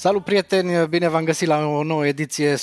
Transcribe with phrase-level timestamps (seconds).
[0.00, 2.58] Salut prieteni, bine v-am găsit la o nouă ediție 100%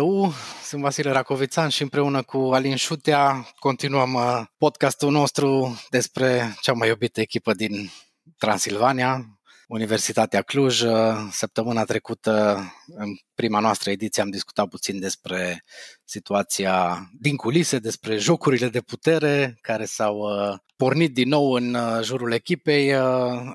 [0.00, 0.32] U.
[0.62, 6.88] Sunt Vasile Racovițan și împreună cu Alin Șutea continuăm uh, podcastul nostru despre cea mai
[6.88, 7.90] iubită echipă din
[8.38, 9.35] Transilvania,
[9.66, 10.80] Universitatea Cluj.
[10.80, 10.92] Uh,
[11.30, 15.64] săptămâna trecută, în prima noastră ediție, am discutat puțin despre
[16.04, 22.32] situația din culise, despre jocurile de putere care s-au uh, pornit din nou în jurul
[22.32, 22.94] echipei.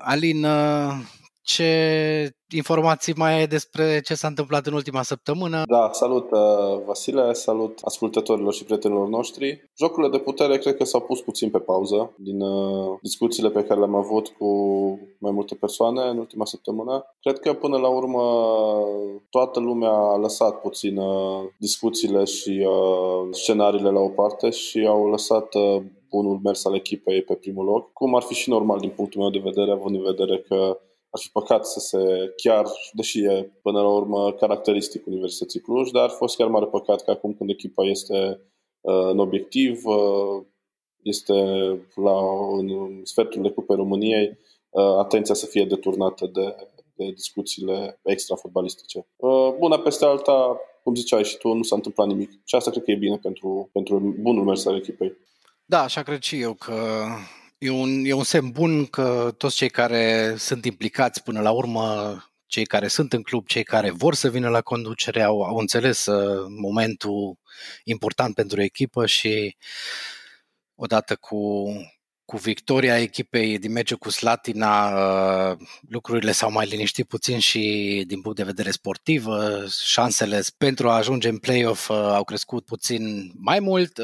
[0.00, 0.46] Alin,
[1.42, 5.62] ce informații mai ai despre ce s-a întâmplat în ultima săptămână?
[5.66, 9.70] Da, salut uh, Vasile, salut ascultătorilor și prietenilor noștri.
[9.78, 13.78] Jocurile de putere cred că s-au pus puțin pe pauză din uh, discuțiile pe care
[13.78, 14.48] le-am avut cu
[15.18, 17.04] mai multe persoane în ultima săptămână.
[17.20, 18.22] Cred că până la urmă
[19.30, 22.66] toată lumea a lăsat puțin uh, discuțiile și
[23.30, 25.54] scenariile la o parte și au lăsat
[26.10, 29.30] bunul mers al echipei pe primul loc, cum ar fi și normal din punctul meu
[29.30, 30.78] de vedere, având în vedere că
[31.14, 36.02] ar fi păcat să se chiar, deși e până la urmă caracteristic Universității Cluj, dar
[36.02, 38.40] ar fost chiar mare păcat că acum când echipa este
[38.80, 40.44] uh, în obiectiv, uh,
[41.02, 41.34] este
[41.94, 42.18] la,
[42.56, 44.38] în sfertul de cupe României,
[44.70, 46.56] uh, atenția să fie deturnată de,
[46.94, 49.06] de discuțiile extra-fotbalistice.
[49.16, 52.30] Uh, Bună peste alta, cum ziceai și tu, nu s-a întâmplat nimic.
[52.44, 55.16] Și asta cred că e bine pentru, pentru bunul mers al echipei.
[55.64, 56.74] Da, așa cred și eu că
[57.62, 62.16] E un, e un semn bun că toți cei care sunt implicați până la urmă,
[62.46, 66.06] cei care sunt în club, cei care vor să vină la conducere, au, au înțeles
[66.06, 67.38] uh, momentul
[67.84, 69.56] important pentru echipă și
[70.74, 71.64] odată cu,
[72.24, 74.88] cu victoria echipei din meciul cu Slatina,
[75.50, 79.26] uh, lucrurile s-au mai liniștit puțin și din punct de vedere sportiv.
[79.26, 83.98] Uh, șansele pentru a ajunge în play-off au crescut puțin mai mult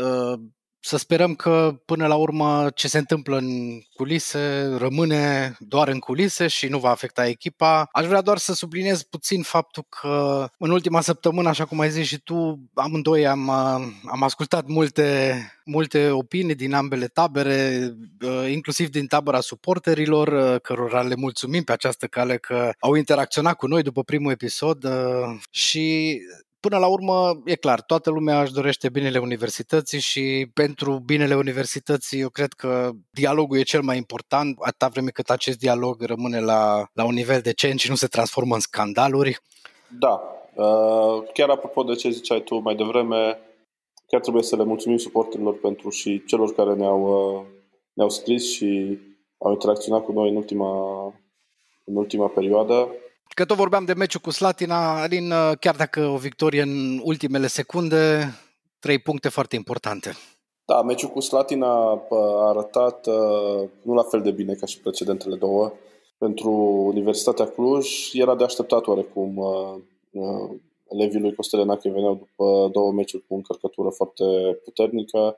[0.80, 6.46] să sperăm că până la urmă ce se întâmplă în culise rămâne doar în culise
[6.46, 7.88] și nu va afecta echipa.
[7.92, 12.06] Aș vrea doar să subliniez puțin faptul că în ultima săptămână, așa cum ai zis
[12.06, 13.50] și tu, amândoi am,
[14.04, 17.90] am ascultat multe, multe opinii din ambele tabere,
[18.48, 23.82] inclusiv din tabăra suporterilor, cărora le mulțumim pe această cale că au interacționat cu noi
[23.82, 24.88] după primul episod
[25.50, 26.18] și
[26.60, 32.20] Până la urmă, e clar, toată lumea își dorește binele universității și pentru binele universității
[32.20, 36.86] eu cred că dialogul e cel mai important, atâta vreme cât acest dialog rămâne la,
[36.92, 39.38] la un nivel decent și nu se transformă în scandaluri.
[39.98, 40.22] Da,
[40.54, 43.38] uh, chiar apropo de ce ziceai tu mai devreme,
[44.06, 47.44] chiar trebuie să le mulțumim suporterilor pentru și celor care ne-au, uh,
[47.92, 48.98] ne-au scris și
[49.38, 51.04] au interacționat cu noi în ultima,
[51.84, 52.88] în ultima perioadă.
[53.38, 58.32] Că tot vorbeam de meciul cu Slatina, Alin, chiar dacă o victorie în ultimele secunde,
[58.78, 60.12] trei puncte foarte importante.
[60.64, 61.66] Da, meciul cu Slatina
[62.10, 65.72] a arătat uh, nu la fel de bine ca și precedentele două.
[66.18, 66.50] Pentru
[66.94, 69.74] Universitatea Cluj era de așteptat oarecum uh,
[70.10, 70.50] uh,
[70.88, 74.24] elevii lui Costel Enache veneau după două meciuri cu încărcătură foarte
[74.64, 75.36] puternică.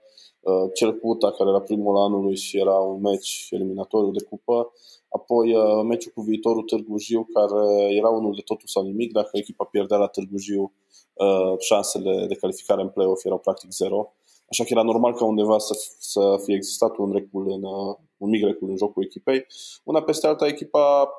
[0.74, 4.72] Cel cu UTA, care era primul anului și era un meci eliminatoriu de cupă,
[5.10, 9.12] Apoi uh, meciul cu viitorul Târgu Jiu, care era unul de totul sau nimic.
[9.12, 10.72] Dacă echipa pierdea la Târgu Jiu,
[11.12, 14.12] uh, șansele de calificare în play-off erau practic zero.
[14.50, 18.28] Așa că era normal ca undeva să, să fie existat un recul în, uh, un
[18.28, 19.46] mic recul în jocul echipei.
[19.84, 21.10] Una peste alta, echipa,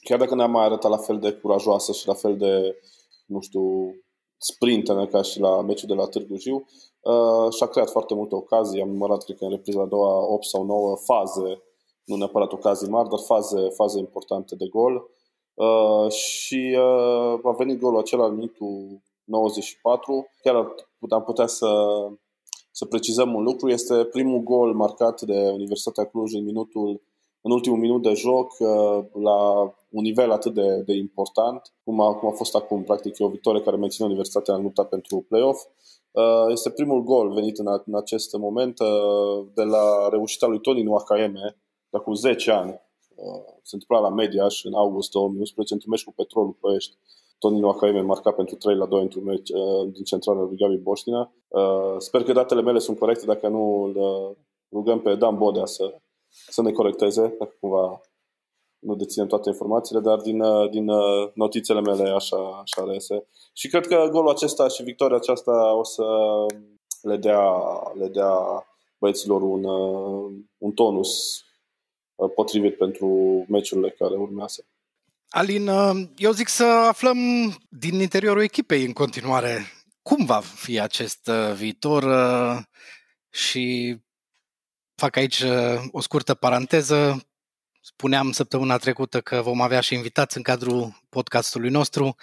[0.00, 2.76] chiar dacă ne-a mai arătat la fel de curajoasă și la fel de,
[3.26, 3.94] nu știu,
[4.36, 6.66] sprintenă ca și la meciul de la Târgu Jiu,
[7.00, 8.80] uh, și-a creat foarte multe ocazii.
[8.80, 11.62] Am numărat, cred că în repriza a doua, 8 sau 9 faze
[12.04, 15.10] nu neapărat ocazii mari, dar faze, faze importante de gol.
[15.54, 20.26] Uh, și uh, a venit golul acela în minutul 94.
[20.42, 20.54] Chiar
[21.08, 21.68] am putea să,
[22.70, 23.68] să precizăm un lucru.
[23.68, 27.00] Este primul gol marcat de Universitatea Cluj în minutul
[27.42, 29.60] în ultimul minut de joc uh, la
[29.90, 32.82] un nivel atât de, de important cum a, cum a fost acum.
[32.82, 35.64] Practic e o victorie care menține Universitatea în lupta pentru play-off.
[36.10, 40.82] Uh, este primul gol venit în, în acest moment uh, de la reușita lui Toni
[40.82, 41.56] Nwakaeme,
[41.90, 42.80] dar cu 10 ani.
[43.14, 46.96] Uh, se întâmpla la Mediaș în august 2011 într-un meci cu Petrolul Ploiești.
[47.38, 51.32] Toni Noacaime marca pentru 3 la 2 într-un meci uh, din centrala lui Gabi Boștina.
[51.48, 53.96] Uh, sper că datele mele sunt corecte, dacă nu îl
[54.72, 55.94] rugăm pe Dan Bodea să,
[56.48, 58.00] să ne corecteze, dacă cumva
[58.78, 60.90] nu deținem toate informațiile, dar din, din
[61.34, 63.26] notițele mele așa, așa reiese.
[63.52, 66.04] Și cred că golul acesta și victoria aceasta o să
[67.02, 67.42] le dea,
[67.94, 68.32] le dea
[68.98, 69.64] băieților un,
[70.58, 71.49] un tonus Uh,
[72.28, 73.06] potrivit pentru
[73.48, 74.66] meciurile care urmează.
[75.28, 75.70] Alin,
[76.16, 77.18] eu zic să aflăm
[77.68, 79.64] din interiorul echipei în continuare
[80.02, 82.62] cum va fi acest uh, viitor uh,
[83.30, 83.96] și
[84.94, 87.24] fac aici uh, o scurtă paranteză.
[87.82, 92.14] Spuneam săptămâna trecută că vom avea și invitați în cadrul podcastului nostru,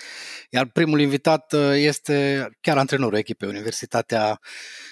[0.49, 4.39] iar primul invitat este chiar antrenorul echipei Universitatea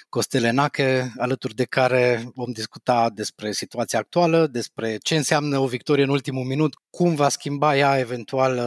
[0.09, 6.09] Costelenache, alături de care vom discuta despre situația actuală, despre ce înseamnă o victorie în
[6.09, 8.59] ultimul minut, cum va schimba ea eventual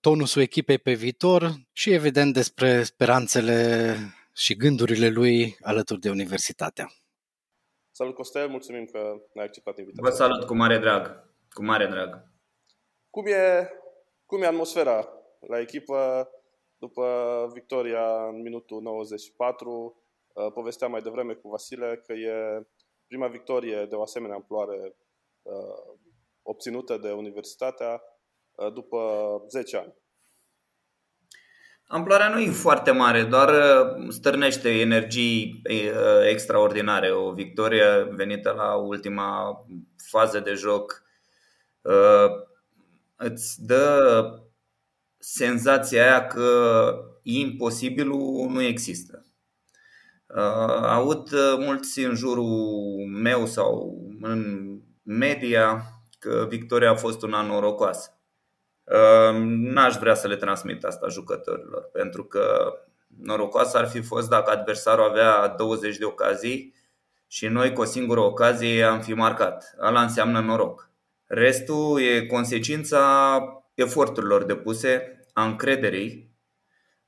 [0.00, 3.96] tonusul echipei pe viitor și evident despre speranțele
[4.32, 6.88] și gândurile lui alături de Universitatea.
[7.90, 8.98] Salut Costel, mulțumim că
[9.32, 10.10] ne-ai acceptat invitația.
[10.10, 11.27] Vă salut cu mare drag,
[11.58, 12.24] cu mare drag.
[13.10, 13.70] Cum e,
[14.26, 15.08] cum e atmosfera
[15.48, 16.30] la echipă
[16.76, 17.04] după
[17.52, 20.02] victoria în minutul 94?
[20.32, 22.66] Uh, povesteam mai devreme cu Vasile că e
[23.06, 24.96] prima victorie de o asemenea amploare
[25.42, 25.98] uh,
[26.42, 28.02] obținută de Universitatea
[28.54, 28.98] uh, după
[29.48, 29.94] 10 ani.
[31.86, 33.50] Amploarea nu e foarte mare, doar
[34.08, 35.62] stârnește energii
[36.28, 37.10] extraordinare.
[37.12, 39.64] O victorie venită la ultima
[40.10, 41.07] fază de joc
[43.16, 44.22] îți dă
[45.18, 46.92] senzația aia că
[47.22, 49.22] imposibilul nu există.
[50.34, 54.68] Uh, aud uh, mulți în jurul meu sau în
[55.02, 55.82] media
[56.18, 58.20] că victoria a fost una norocoasă.
[58.84, 62.72] Uh, n-aș vrea să le transmit asta jucătorilor, pentru că
[63.22, 66.74] norocoasă ar fi fost dacă adversarul avea 20 de ocazii
[67.26, 69.74] și noi cu o singură ocazie am fi marcat.
[69.78, 70.87] Ala înseamnă noroc.
[71.28, 73.42] Restul e consecința
[73.74, 76.36] eforturilor depuse, a încrederii,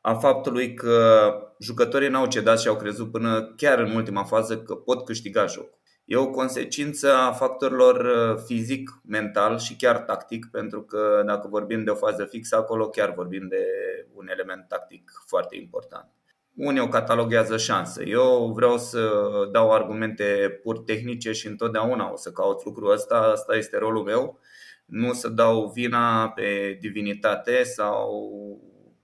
[0.01, 4.75] a faptului că jucătorii n-au cedat și au crezut până chiar în ultima fază că
[4.75, 5.79] pot câștiga jocul.
[6.05, 11.85] E o consecință a factorilor uh, fizic, mental și chiar tactic, pentru că dacă vorbim
[11.85, 13.65] de o fază fixă acolo, chiar vorbim de
[14.13, 16.20] un element tactic foarte important.
[16.55, 18.05] Unii o cataloghează șanse.
[18.07, 19.11] Eu vreau să
[19.53, 24.39] dau argumente pur tehnice și întotdeauna o să caut lucrul ăsta, asta este rolul meu.
[24.87, 28.31] Nu să dau vina pe divinitate sau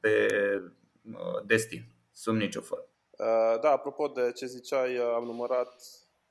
[0.01, 0.29] pe
[1.13, 2.85] uh, destin sub nicio formă.
[3.19, 5.75] Uh, da, apropo de ce ziceai, uh, am numărat,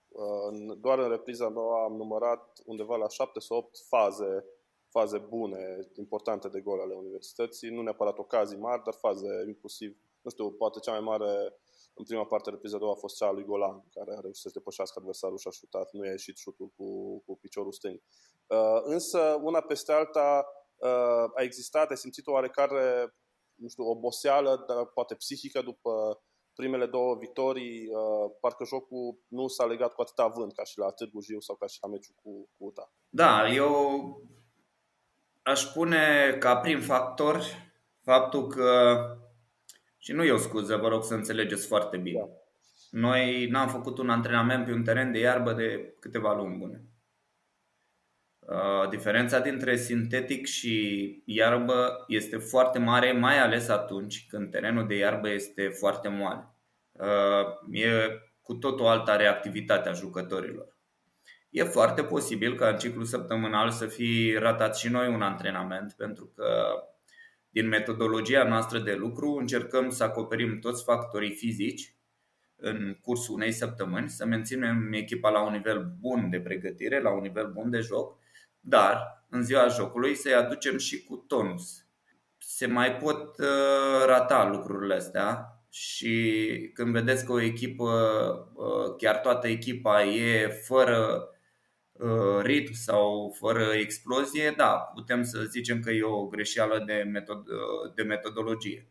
[0.10, 4.46] uh, doar în repriza noua am numărat undeva la 7 sau 8 faze,
[4.90, 10.31] faze bune, importante de gol ale universității, nu neapărat ocazii mari, dar faze inclusiv, nu
[10.31, 11.33] știu, poate cea mai mare
[11.94, 14.42] în prima parte repriza a doua a fost cea a lui Golan, care a reușit
[14.42, 16.88] să depășească adversarul și a șutat, nu i-a ieșit șutul cu,
[17.25, 18.01] cu piciorul stâng.
[18.83, 20.45] însă, una peste alta,
[21.36, 23.16] a existat, ai simțit o oarecare
[23.56, 26.22] nu știu, oboseală, dar poate psihică după
[26.56, 30.92] primele două victorii, uh, parcă jocul nu s-a legat cu atâta vânt ca și la
[30.92, 32.92] Târgu Jiu sau ca și la meciul cu, cu UTA.
[33.10, 34.21] Da, eu
[35.42, 37.42] aș pune ca prim factor
[38.01, 38.98] faptul că,
[40.06, 42.30] și nu e o scuză, vă rog să înțelegeți foarte bine, da.
[43.00, 46.84] noi n-am făcut un antrenament pe un teren de iarbă de câteva luni bune.
[48.40, 54.96] Uh, diferența dintre sintetic și iarbă este foarte mare, mai ales atunci când terenul de
[54.96, 56.56] iarbă este foarte moale.
[56.92, 57.90] Uh, e
[58.42, 60.78] cu tot o altă reactivitate a jucătorilor.
[61.50, 66.26] E foarte posibil ca în ciclu săptămânal să fi ratat și noi un antrenament, pentru
[66.35, 66.45] că
[67.56, 71.95] din metodologia noastră de lucru încercăm să acoperim toți factorii fizici
[72.56, 77.21] în cursul unei săptămâni, să menținem echipa la un nivel bun de pregătire, la un
[77.21, 78.18] nivel bun de joc
[78.68, 81.85] dar în ziua jocului să-i aducem și cu tonus.
[82.38, 87.92] Se mai pot uh, rata lucrurile astea și când vedeți că o echipă,
[88.54, 91.34] uh, chiar toată echipa e fără uh,
[92.42, 98.04] ritm sau fără explozie, da, putem să zicem că e o greșeală de, metod- de
[98.04, 98.90] metodologie.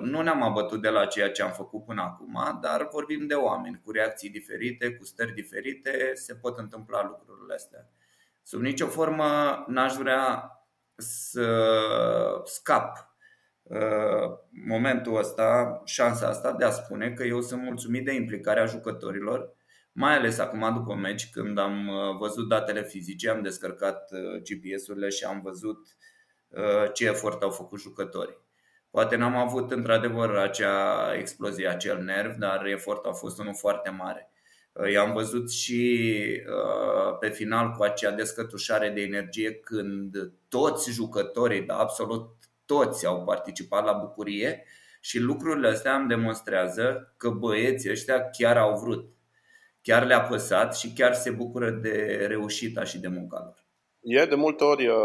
[0.00, 3.80] Nu ne-am abătut de la ceea ce am făcut până acum, dar vorbim de oameni
[3.84, 7.90] cu reacții diferite, cu stări diferite, se pot întâmpla lucrurile astea.
[8.42, 9.24] Sub nicio formă
[9.66, 10.52] n-aș vrea
[10.96, 11.46] să
[12.44, 13.16] scap
[13.62, 19.56] uh, momentul ăsta, șansa asta de a spune că eu sunt mulțumit de implicarea jucătorilor,
[19.98, 25.08] mai ales acum după meci, când am uh, văzut datele fizice, am descărcat uh, GPS-urile
[25.08, 25.96] și am văzut
[26.92, 28.38] ce efort au făcut jucătorii.
[28.90, 34.30] Poate n-am avut într-adevăr acea explozie, acel nerv, dar efortul a fost unul foarte mare.
[34.92, 36.12] I-am văzut și
[36.46, 42.28] uh, pe final cu acea descătușare de energie când toți jucătorii, da, absolut
[42.64, 44.64] toți au participat la bucurie
[45.00, 49.10] și lucrurile astea îmi demonstrează că băieții ăștia chiar au vrut,
[49.82, 53.66] chiar le-a păsat și chiar se bucură de reușita și de munca lor.
[54.00, 54.96] E de multe ori uh,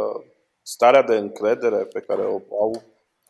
[0.62, 2.84] starea de încredere pe care o au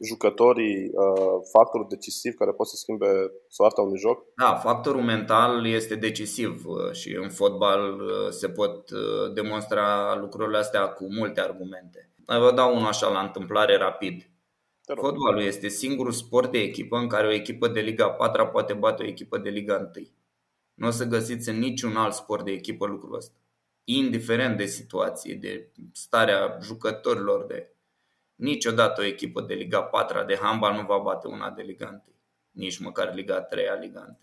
[0.05, 4.25] jucătorii uh, factori decisivi care pot să schimbe soarta unui joc?
[4.35, 10.57] Da, factorul mental este decisiv uh, și în fotbal uh, se pot uh, demonstra lucrurile
[10.57, 12.13] astea cu multe argumente.
[12.25, 14.27] Vă dau unul așa la întâmplare rapid.
[14.95, 19.03] Fotbalul este singurul sport de echipă în care o echipă de Liga 4 poate bate
[19.03, 20.07] o echipă de Liga 1.
[20.73, 23.35] Nu o să găsiți în niciun alt sport de echipă lucrul ăsta.
[23.83, 27.73] Indiferent de situație, de starea jucătorilor, de
[28.35, 32.01] Niciodată o echipă de Liga 4 de handbal nu va bate una de Liga 1,
[32.51, 34.17] nici măcar Liga 3 Liga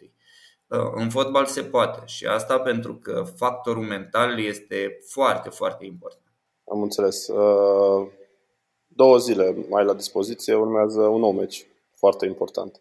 [0.68, 0.82] 1.
[0.82, 6.22] Uh, în fotbal se poate și asta pentru că factorul mental este foarte, foarte important.
[6.70, 7.28] Am înțeles.
[7.28, 8.08] Uh,
[8.86, 11.66] două zile mai la dispoziție, urmează un nou meci
[11.96, 12.80] foarte important.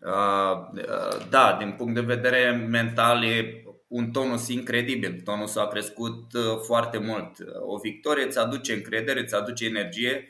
[0.00, 5.20] Uh, da, din punct de vedere mental e un tonus incredibil.
[5.24, 7.36] Tonusul a crescut uh, foarte mult.
[7.60, 10.28] O victorie îți aduce încredere, îți aduce energie,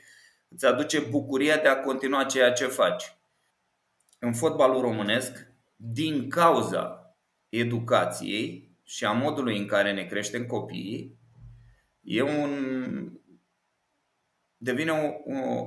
[0.49, 3.05] îți aduce bucuria de a continua ceea ce faci.
[4.19, 5.47] În fotbalul românesc,
[5.77, 7.15] din cauza
[7.49, 11.19] educației și a modului în care ne creștem copiii,
[12.01, 12.51] e un
[14.57, 15.67] devine o, o,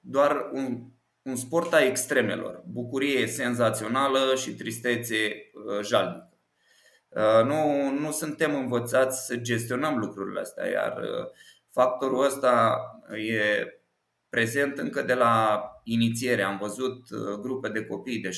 [0.00, 0.90] doar un,
[1.22, 2.62] un sport a extremelor.
[2.66, 6.38] Bucurie senzațională și tristețe uh, jalnică.
[7.08, 11.26] Uh, nu, nu suntem învățați să gestionăm lucrurile astea, iar uh,
[11.70, 12.78] factorul ăsta
[13.28, 13.66] e
[14.28, 16.42] prezent încă de la inițiere.
[16.42, 18.32] Am văzut uh, grupe de copii de 7-8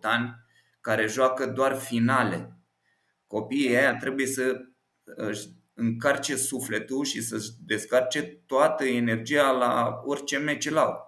[0.00, 0.34] ani
[0.80, 2.58] care joacă doar finale.
[3.26, 4.60] Copiii ăia trebuie să
[5.04, 11.05] își încarce sufletul și să-și descarce toată energia la orice meci la Uh,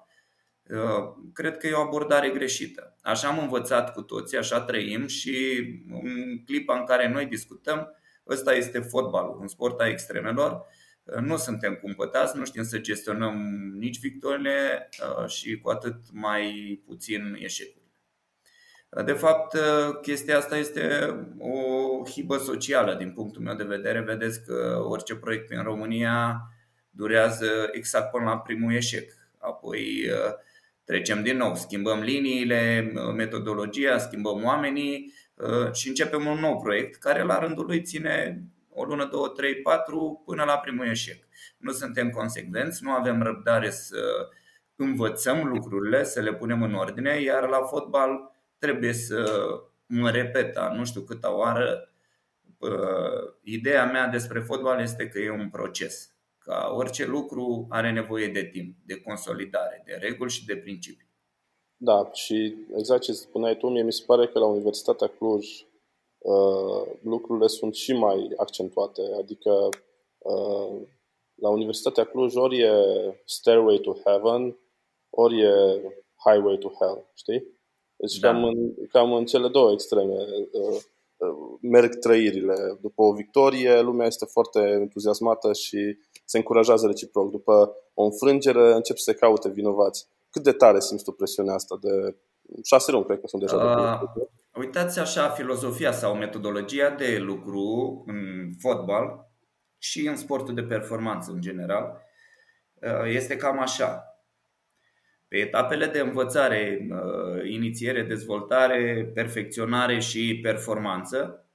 [1.33, 2.97] cred că e o abordare greșită.
[3.03, 5.59] Așa am învățat cu toții, așa trăim și
[5.91, 7.95] în clipa în care noi discutăm,
[8.29, 10.67] ăsta este fotbalul, un sport a extremelor.
[11.03, 13.37] Uh, nu suntem cumpătați, nu știm să gestionăm
[13.79, 14.89] nici victorile
[15.21, 17.83] uh, și cu atât mai puțin eșecurile.
[19.05, 19.57] De fapt,
[20.03, 24.01] chestia asta este o hibă socială din punctul meu de vedere.
[24.01, 26.41] Vedeți că orice proiect în România
[26.91, 29.13] durează exact până la primul eșec.
[29.39, 30.11] Apoi
[30.89, 37.23] Trecem din nou, schimbăm liniile, metodologia, schimbăm oamenii uh, și începem un nou proiect care
[37.23, 41.25] la rândul lui ține o lună, două, trei, patru până la primul eșec.
[41.59, 44.29] Nu suntem consecvenți, nu avem răbdare să
[44.77, 49.49] învățăm lucrurile, să le punem în ordine, iar la fotbal trebuie să
[49.87, 51.93] mă repet, nu știu câta oară,
[52.59, 56.18] uh, ideea mea despre fotbal este că e un proces
[56.49, 61.07] ca orice lucru are nevoie de timp, de consolidare, de reguli și de principii.
[61.77, 65.47] Da, și exact ce spuneai tu, mie mi se pare că la Universitatea Cluj
[66.19, 69.03] uh, lucrurile sunt și mai accentuate.
[69.19, 69.69] Adică
[70.19, 70.89] uh,
[71.35, 72.73] la Universitatea Cluj ori e
[73.25, 74.59] Stairway to Heaven,
[75.11, 75.83] ori e
[76.27, 77.57] Highway to Hell, știi?
[77.97, 78.31] Deci da.
[78.31, 80.83] cam, în, cam în cele două extreme uh, uh,
[81.61, 82.79] merg trăirile.
[82.81, 87.31] După o victorie, lumea este foarte entuziasmată și se încurajează reciproc.
[87.31, 90.09] După o înfrângere încep să se caute vinovați.
[90.31, 92.17] Cât de tare simți tu presiunea asta de
[92.65, 98.03] șase luni, cred că sunt deja uh, de Uitați așa, filozofia sau metodologia de lucru
[98.07, 99.27] în fotbal
[99.79, 102.03] și în sportul de performanță în general
[102.75, 104.08] uh, este cam așa.
[105.29, 111.47] Pe etapele de învățare, uh, inițiere, dezvoltare, perfecționare și performanță,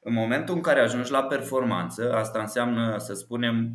[0.00, 3.74] în momentul în care ajungi la performanță, asta înseamnă, să spunem,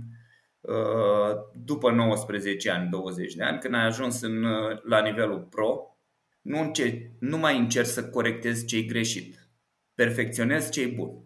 [0.68, 5.98] Uh, după 19 ani, 20 de ani, când ai ajuns în, uh, la nivelul pro,
[6.42, 9.50] nu, înce- nu mai încerci să corectezi ce greșit.
[9.96, 11.24] Perfecționezi ce bun.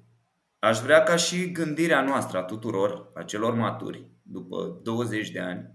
[0.60, 5.74] Aș vrea ca și gândirea noastră a tuturor, a celor maturi, după 20 de ani,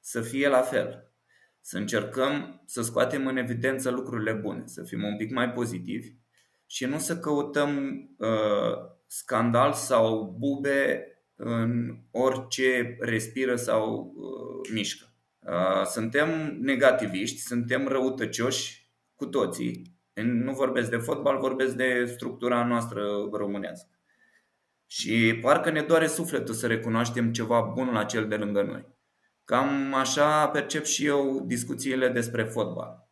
[0.00, 1.03] să fie la fel.
[1.66, 6.12] Să încercăm să scoatem în evidență lucrurile bune, să fim un pic mai pozitivi
[6.66, 15.12] și nu să căutăm uh, scandal sau bube în orice respiră sau uh, mișcă.
[15.38, 19.98] Uh, suntem negativiști, suntem răutăcioși cu toții.
[20.12, 23.02] Nu vorbesc de fotbal, vorbesc de structura noastră
[23.32, 23.98] românească.
[24.86, 28.93] Și parcă ne doare sufletul să recunoaștem ceva bun la cel de lângă noi.
[29.44, 33.08] Cam așa percep și eu discuțiile despre fotbal.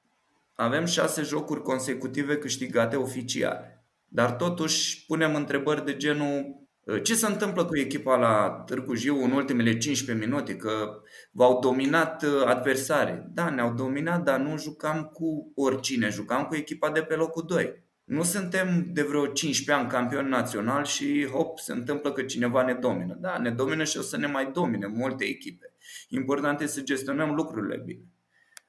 [0.54, 3.86] Avem șase jocuri consecutive câștigate oficiale.
[4.08, 9.22] Dar totuși punem întrebări de genul Uh, ce se întâmplă cu echipa la Târgu Jiu
[9.24, 10.56] în ultimele 15 minute?
[10.56, 13.26] Că v-au dominat uh, adversare.
[13.34, 17.84] Da, ne-au dominat, dar nu jucam cu oricine, jucam cu echipa de pe locul 2.
[18.04, 22.74] Nu suntem de vreo 15 ani campioni național și hop, se întâmplă că cineva ne
[22.74, 23.16] domină.
[23.20, 25.71] Da, ne domină și o să ne mai domine multe echipe.
[26.08, 28.04] Important este să gestionăm lucrurile bine.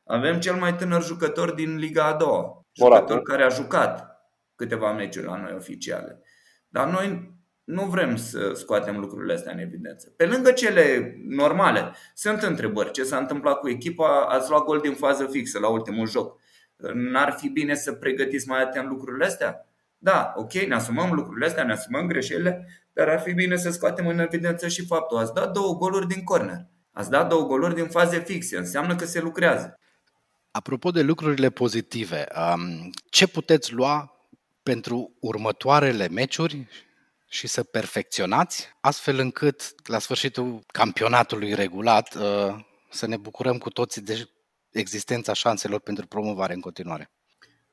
[0.06, 2.66] Avem cel mai tânăr jucător din Liga a doua.
[2.72, 4.22] Jucător care a jucat
[4.56, 6.22] câteva meciuri la noi oficiale.
[6.68, 7.32] Dar noi
[7.64, 10.14] nu vrem să scoatem lucrurile astea în evidență.
[10.16, 12.92] Pe lângă cele normale, sunt întrebări.
[12.92, 14.26] Ce s-a întâmplat cu echipa?
[14.26, 16.40] Ați luat gol din fază fixă la ultimul joc.
[16.94, 19.68] N-ar fi bine să pregătiți mai atent lucrurile astea?
[19.98, 24.08] Da, ok, ne asumăm lucrurile astea, ne asumăm greșelile, dar ar fi bine să scoatem
[24.08, 25.18] în evidență și faptul.
[25.18, 26.66] Ați dat două goluri din corner.
[26.94, 28.58] Ați dat două goluri din faze fixe.
[28.58, 29.80] Înseamnă că se lucrează.
[30.52, 32.28] Apropo de lucrurile pozitive,
[33.10, 34.14] ce puteți lua
[34.64, 36.68] pentru următoarele meciuri
[37.30, 42.56] și să perfecționați, astfel încât la sfârșitul campionatului regulat uh,
[42.90, 44.30] să ne bucurăm cu toții de
[44.72, 47.12] existența șanselor pentru promovare în continuare.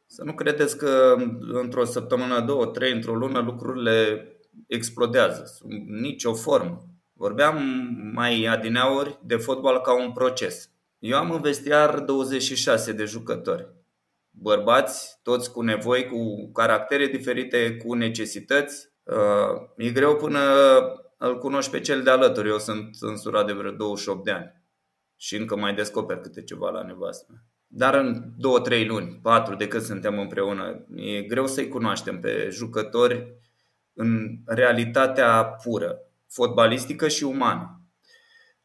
[0.06, 1.16] Să nu credeți că
[1.52, 4.26] într-o săptămână, două, trei, într-o lună lucrurile
[4.66, 5.44] explodează.
[5.56, 6.89] Sub nicio formă.
[7.20, 7.56] Vorbeam
[8.14, 10.70] mai adineauri de fotbal ca un proces.
[10.98, 13.68] Eu am în vestiar 26 de jucători.
[14.30, 18.88] Bărbați, toți cu nevoi, cu caractere diferite, cu necesități.
[19.02, 20.40] Uh, e greu până
[21.16, 22.48] îl cunoști pe cel de alături.
[22.48, 24.62] Eu sunt însurat de vreo 28 de ani
[25.16, 27.44] și încă mai descoper câte ceva la nevastă.
[27.66, 32.48] Dar în două, trei luni, patru de când suntem împreună, e greu să-i cunoaștem pe
[32.50, 33.34] jucători
[33.92, 35.98] în realitatea pură,
[36.32, 37.80] fotbalistică și umană.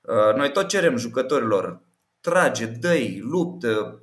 [0.02, 1.84] Uh, noi tot cerem jucătorilor
[2.26, 4.00] trage, dă luptă,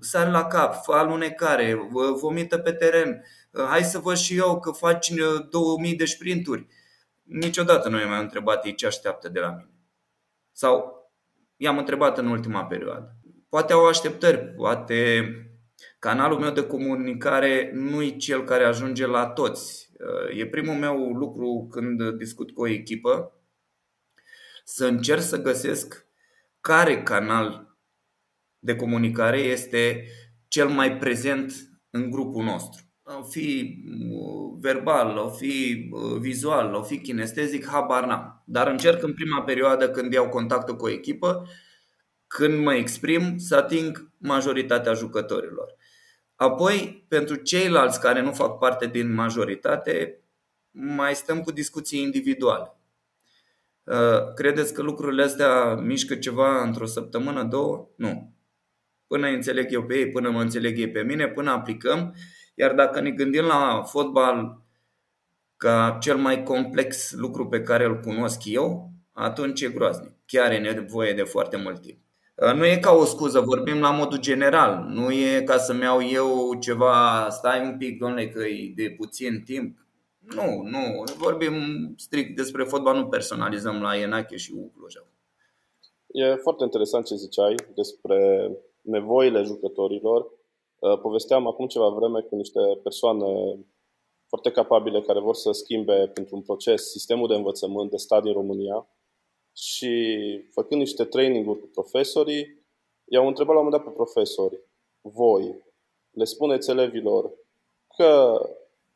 [0.00, 1.88] sar la cap, fă alunecare,
[2.20, 3.24] vomită pe teren,
[3.68, 5.12] hai să văd și eu că faci
[5.50, 6.66] 2000 de sprinturi.
[7.22, 9.70] Niciodată nu i-am întrebat ei ce așteaptă de la mine.
[10.52, 11.02] Sau
[11.56, 13.16] i-am întrebat în ultima perioadă.
[13.48, 15.26] Poate au așteptări, poate
[15.98, 19.90] canalul meu de comunicare nu e cel care ajunge la toți.
[20.36, 23.32] E primul meu lucru când discut cu o echipă
[24.64, 26.06] să încerc să găsesc
[26.60, 27.76] care canal
[28.58, 30.06] de comunicare este
[30.48, 31.52] cel mai prezent
[31.90, 32.82] în grupul nostru.
[33.02, 33.78] O fi
[34.10, 38.42] uh, verbal, o fi uh, vizual, o fi kinestezic, habar n-am.
[38.46, 41.48] Dar încerc în prima perioadă când iau contactul cu o echipă,
[42.26, 45.74] când mă exprim, să ating majoritatea jucătorilor.
[46.42, 50.20] Apoi, pentru ceilalți care nu fac parte din majoritate,
[50.70, 52.76] mai stăm cu discuții individuale.
[53.84, 57.88] Uh, credeți că lucrurile astea mișcă ceva într-o săptămână, două?
[57.96, 58.34] Nu.
[59.06, 62.14] Până înțeleg eu pe ei, până mă înțeleg ei pe mine, până aplicăm.
[62.54, 64.62] Iar dacă ne gândim la fotbal
[65.56, 70.12] ca cel mai complex lucru pe care îl cunosc eu, atunci e groaznic.
[70.26, 72.01] Chiar e nevoie de foarte mult timp.
[72.46, 74.84] Uh, nu e ca o scuză, vorbim la modul general.
[74.88, 79.42] Nu e ca să-mi iau eu ceva, stai un pic, domnule, că e de puțin
[79.44, 79.78] timp.
[80.18, 81.04] Nu, nu.
[81.16, 81.54] Vorbim
[81.96, 85.06] strict despre fotbal, nu personalizăm la Enache și Ucluja.
[86.06, 88.50] E foarte interesant ce ziceai despre
[88.80, 90.20] nevoile jucătorilor.
[90.78, 93.58] Uh, povesteam acum ceva vreme cu niște persoane
[94.28, 98.32] foarte capabile care vor să schimbe pentru un proces sistemul de învățământ de stat din
[98.32, 98.86] România
[99.56, 99.94] și
[100.52, 102.60] făcând niște traininguri cu profesorii,
[103.04, 104.60] i-au întrebat la un moment dat pe profesori,
[105.00, 105.62] voi
[106.10, 107.32] le spuneți elevilor
[107.96, 108.40] că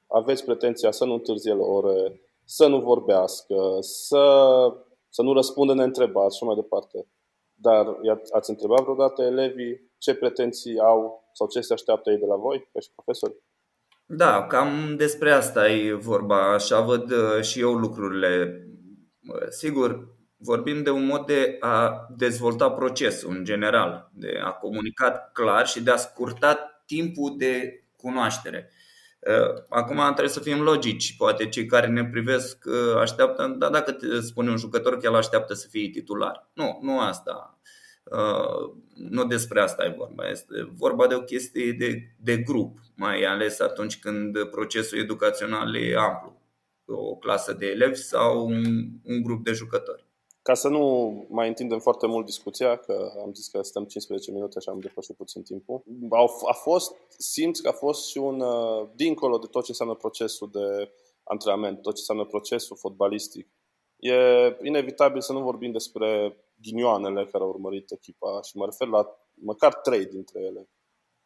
[0.07, 4.25] aveți pretenția să nu întârzie la ore, să nu vorbească, să,
[5.09, 7.07] să nu răspundă neîntrebați și mai departe.
[7.55, 7.87] Dar
[8.33, 12.69] ați întrebat vreodată elevii ce pretenții au sau ce se așteaptă ei de la voi,
[12.73, 13.35] ca și profesori?
[14.07, 16.53] Da, cam despre asta e vorba.
[16.53, 18.61] Așa văd uh, și eu lucrurile.
[19.49, 25.67] Sigur, vorbim de un mod de a dezvolta procesul în general, de a comunica clar
[25.67, 28.71] și de a scurta timpul de cunoaștere.
[29.21, 31.17] Uh, acum trebuie să fim logici.
[31.17, 35.55] Poate cei care ne privesc uh, așteaptă, dar dacă spune un jucător că el așteaptă
[35.55, 36.51] să fie titular.
[36.53, 37.59] Nu, nu asta.
[38.05, 40.29] Uh, nu despre asta e vorba.
[40.29, 45.97] Este vorba de o chestie de, de grup, mai ales atunci când procesul educațional e
[45.97, 46.41] amplu.
[46.85, 48.65] O clasă de elevi sau un,
[49.03, 50.06] un grup de jucători.
[50.47, 54.61] Ca să nu mai întindem foarte mult discuția, că am zis că stăm 15 minute
[54.61, 55.83] și am depășit puțin timpul,
[56.47, 60.51] a fost, simți că a fost și un, uh, dincolo de tot ce înseamnă procesul
[60.53, 63.49] de antrenament, tot ce înseamnă procesul fotbalistic,
[63.97, 64.15] e
[64.63, 69.75] inevitabil să nu vorbim despre ghinioanele care au urmărit echipa și mă refer la măcar
[69.75, 70.69] trei dintre ele.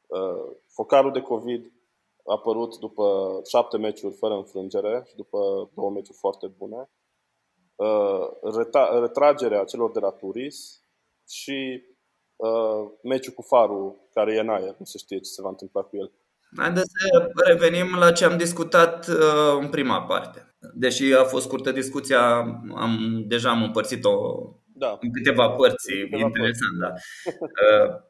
[0.07, 1.73] Uh, focarul de COVID
[2.25, 6.91] a apărut după șapte meciuri fără înfrângere și după două meciuri foarte bune.
[7.81, 8.29] Uh,
[9.01, 10.83] retragerea celor de la Turis
[11.29, 11.83] și
[12.37, 15.83] uh, meciul cu Farul, care e în aer, nu se știe ce se va întâmpla
[15.83, 16.13] cu el.
[16.57, 20.55] Haideți să revenim la ce am discutat uh, în prima parte.
[20.75, 22.37] Deși a fost scurtă discuția,
[22.75, 24.11] am, deja am împărțit-o
[24.75, 24.99] da.
[25.01, 25.93] în câteva părți.
[25.93, 27.05] În câteva interesant, părți.
[27.25, 27.47] da.
[27.85, 28.01] Uh,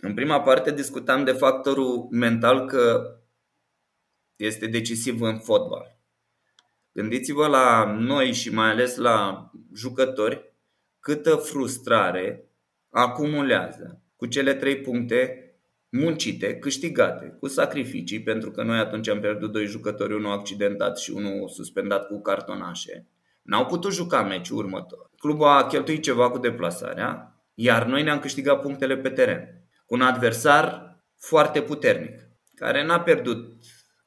[0.00, 3.02] în prima parte discutam de factorul mental că
[4.36, 5.93] este decisiv în fotbal.
[6.94, 10.54] Gândiți-vă la noi și mai ales la jucători
[11.00, 12.48] câtă frustrare
[12.90, 15.38] acumulează cu cele trei puncte
[15.88, 21.10] muncite, câștigate, cu sacrificii, pentru că noi atunci am pierdut doi jucători, unul accidentat și
[21.10, 23.06] unul suspendat cu cartonașe.
[23.42, 25.10] N-au putut juca meciul următor.
[25.16, 29.62] Clubul a cheltuit ceva cu deplasarea, iar noi ne-am câștigat punctele pe teren.
[29.86, 33.58] Cu un adversar foarte puternic, care n-a pierdut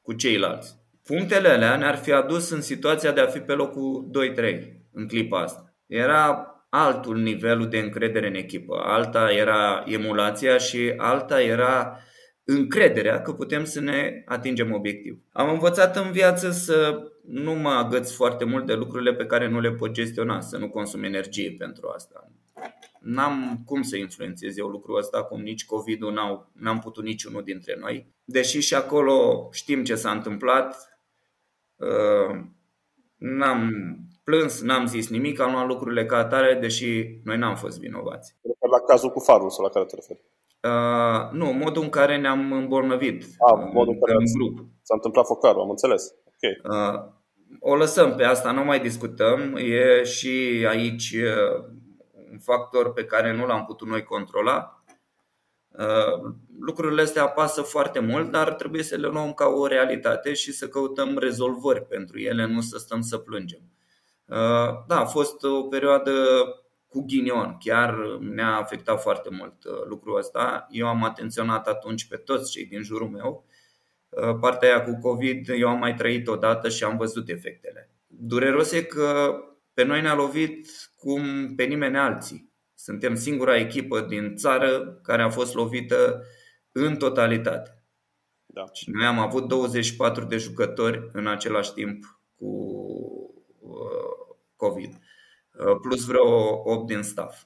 [0.02, 0.76] cu ceilalți.
[1.08, 5.42] Punctele alea ne-ar fi adus în situația de a fi pe locul 2-3 în clipa
[5.42, 5.74] asta.
[5.86, 11.98] Era altul nivelul de încredere în echipă, alta era emulația și alta era
[12.44, 15.18] încrederea că putem să ne atingem obiectiv.
[15.32, 19.60] Am învățat în viață să nu mă agăț foarte mult de lucrurile pe care nu
[19.60, 22.32] le pot gestiona, să nu consum energie pentru asta.
[23.00, 27.76] N-am cum să influențez eu lucrul ăsta, cum nici COVID-ul n-au, n-am putut niciunul dintre
[27.80, 28.12] noi.
[28.24, 30.97] Deși și acolo știm ce s-a întâmplat, uh,
[33.16, 33.70] n-am
[34.24, 38.36] plâns, n-am zis nimic, am luat lucrurile ca atare, deși noi n-am fost vinovați.
[38.70, 40.20] La cazul cu farul sau la care te referi?
[40.62, 44.66] Uh, nu, modul în care ne-am îmbolnăvit ah, uh, modul în care în grup.
[44.82, 46.14] S-a întâmplat focarul, am înțeles.
[46.24, 46.60] Okay.
[46.62, 47.16] Uh,
[47.60, 49.56] o lăsăm pe asta, nu mai discutăm.
[49.56, 51.64] E și aici uh,
[52.30, 54.77] un factor pe care nu l-am putut noi controla.
[55.68, 60.52] Uh, lucrurile astea apasă foarte mult, dar trebuie să le luăm ca o realitate și
[60.52, 63.60] să căutăm rezolvări pentru ele, nu să stăm să plângem.
[64.24, 66.12] Uh, da, a fost o perioadă
[66.88, 70.66] cu ghinion, chiar ne-a afectat foarte mult uh, lucrul ăsta.
[70.70, 73.44] Eu am atenționat atunci pe toți cei din jurul meu.
[74.08, 77.90] Uh, partea aia cu COVID eu am mai trăit odată și am văzut efectele.
[78.06, 79.34] Dureros e că
[79.74, 82.47] pe noi ne-a lovit cum pe nimeni alții.
[82.80, 86.24] Suntem singura echipă din țară care a fost lovită
[86.72, 87.82] în totalitate.
[88.46, 88.64] Da.
[88.72, 92.52] Și noi am avut 24 de jucători în același timp cu
[94.56, 97.42] COVID, uh, plus vreo 8 din staff.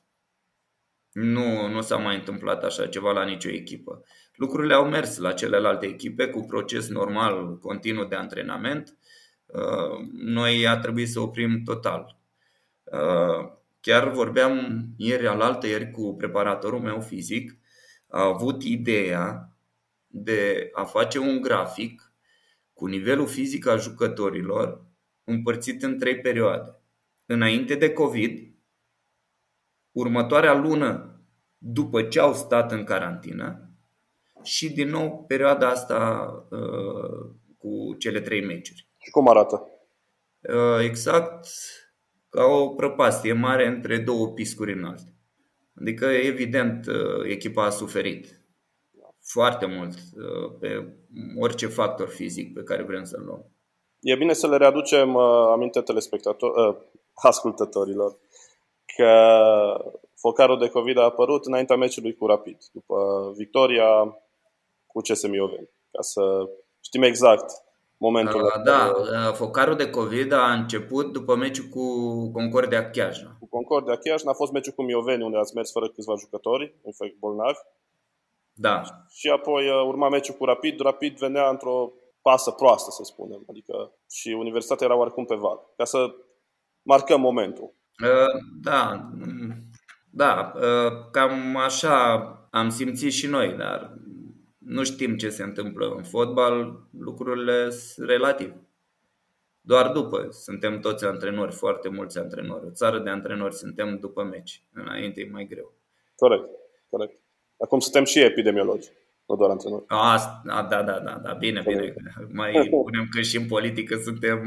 [1.13, 4.05] Nu, nu s-a mai întâmplat așa ceva la nicio echipă.
[4.35, 8.99] Lucrurile au mers la celelalte echipe cu proces normal, continuu de antrenament.
[9.47, 12.21] Uh, noi a trebuit să oprim total.
[13.83, 17.57] Uh, chiar vorbeam ieri alaltă ieri cu preparatorul meu fizic.
[18.09, 19.57] A avut ideea
[20.07, 22.13] de a face un grafic
[22.73, 24.85] cu nivelul fizic al jucătorilor
[25.25, 26.77] împărțit în trei perioade
[27.27, 28.55] înainte de COVID,
[29.93, 31.21] următoarea lună
[31.59, 33.71] după ce au stat în carantină
[34.43, 38.89] și din nou perioada asta uh, cu cele trei meciuri.
[38.99, 39.69] Și cum arată?
[40.41, 41.47] Uh, exact
[42.33, 45.15] ca o prăpastie mare între două piscuri înalte.
[45.81, 48.43] Adică, evident, uh, echipa a suferit
[49.23, 50.97] foarte mult uh, pe
[51.41, 53.47] orice factor fizic pe care vrem să-l luăm.
[54.01, 56.77] E bine să le readucem uh, aminte telespectator, uh,
[57.15, 58.17] ascultătorilor
[58.97, 59.13] că
[60.17, 62.97] focarul de COVID a apărut înaintea meciului cu Rapid, după
[63.37, 64.17] victoria
[64.87, 66.49] cu CS Mioveni, ca să
[66.81, 67.51] știm exact
[68.07, 68.43] momentul.
[68.43, 71.85] Uh, da, uh, focarul de COVID a început după meciul cu
[72.33, 73.37] Concordia Chiajna.
[73.39, 77.19] Cu Concordia Chiajna a fost meciul cu Mioveni, unde ați mers fără câțiva jucători, fapt
[77.19, 77.59] bolnavi.
[78.53, 78.83] Da.
[79.11, 80.81] Și apoi uh, urma meciul cu Rapid.
[80.81, 83.45] Rapid venea într-o pasă proastă, să spunem.
[83.49, 85.59] Adică și Universitatea era oarecum pe val.
[85.77, 86.15] Ca să
[86.83, 87.75] marcăm momentul.
[88.03, 89.11] Uh, da,
[90.11, 93.93] da, uh, cam așa am simțit și noi, dar
[94.65, 98.55] nu știm ce se întâmplă în fotbal, lucrurile sunt relativ.
[99.61, 100.27] Doar după.
[100.31, 102.67] Suntem toți antrenori, foarte mulți antrenori.
[102.67, 104.63] O țară de antrenori suntem după meci.
[104.73, 105.73] Înainte e mai greu.
[106.17, 106.49] Corect,
[106.91, 107.21] corect.
[107.57, 108.89] Acum suntem și epidemiologi
[109.27, 109.85] nu doar antrenori.
[109.87, 111.95] A, da, da, da, da, da, bine, bine.
[112.33, 112.51] Mai
[112.87, 114.39] punem că și în politică suntem...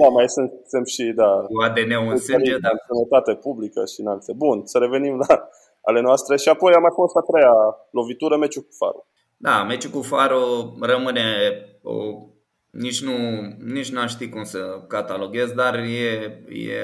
[0.00, 1.30] Da, mai suntem și, da...
[1.48, 2.70] Cu ADN-ul în sânge, da.
[2.90, 4.32] Sănătate publică și în alte.
[4.32, 5.48] Bun, să revenim la
[5.88, 6.36] ale noastre.
[6.36, 7.54] Și apoi a mai fost a treia
[7.90, 9.06] lovitură, meciul cu Faro.
[9.40, 11.50] Da, meciul cu Faro rămâne
[11.82, 12.22] o
[12.70, 16.80] nici nu nici n-aș ști cum să cataloghez, dar e, e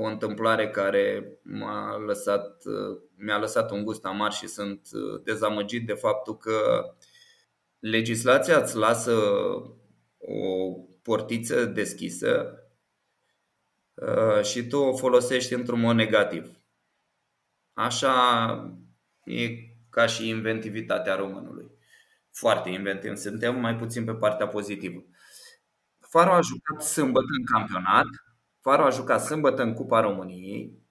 [0.00, 2.62] o întâmplare care m-a lăsat,
[3.16, 4.88] mi-a lăsat un gust amar și sunt
[5.24, 6.84] dezamăgit de faptul că
[7.78, 9.12] legislația îți lasă
[10.18, 10.70] o
[11.02, 12.58] portiță deschisă
[13.94, 16.60] uh, și tu o folosești într-un mod negativ.
[17.72, 18.14] Așa
[19.24, 21.70] e ca și inventivitatea românului
[22.34, 25.04] foarte inventiv suntem, mai puțin pe partea pozitivă.
[25.98, 28.06] Faro a jucat sâmbătă în campionat,
[28.60, 30.82] Faro a jucat sâmbătă în Cupa României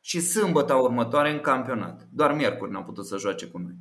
[0.00, 2.08] și sâmbătă următoare în campionat.
[2.10, 3.76] Doar miercuri n-a putut să joace cu noi.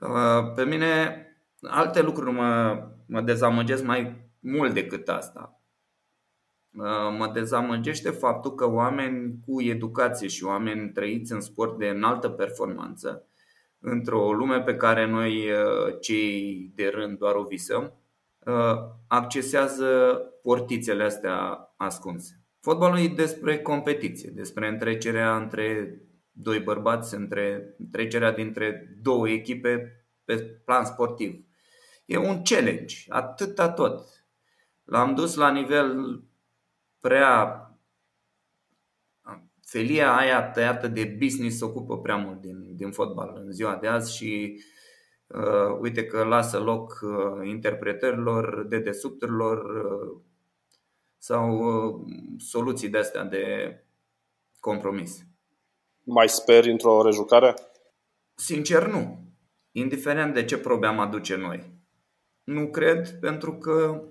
[0.00, 1.22] Uh, pe mine
[1.62, 5.62] alte lucruri mă, mă dezamăgesc mai mult decât asta.
[6.72, 12.28] Uh, mă dezamăgește faptul că oameni cu educație și oameni trăiți în sport de înaltă
[12.28, 13.27] performanță,
[13.80, 17.92] într-o lume pe care noi, uh, cei de rând, doar o visăm,
[19.08, 22.40] accesează portițele astea ascunse.
[22.60, 30.36] Fotbalul e despre competiție, despre întrecerea între doi bărbați, între trecerea dintre două echipe pe
[30.64, 31.44] plan sportiv.
[32.04, 34.06] E un challenge, atâta tot.
[34.84, 36.20] L-am dus la nivel
[37.00, 37.67] prea
[39.70, 44.16] felia aia tăiată de business ocupă prea mult din, din fotbal în ziua de azi
[44.16, 44.62] și
[45.26, 50.20] uh, uite că lasă loc uh, interpretărilor, dedesubturilor, uh,
[51.18, 52.06] sau uh,
[52.38, 53.76] soluții de astea de
[54.60, 55.26] compromis.
[56.04, 57.54] Mai speri într-o rejucare?
[58.34, 59.18] Sincer, nu.
[59.72, 61.72] Indiferent de ce probe am aduce noi.
[62.44, 64.02] Nu cred, pentru că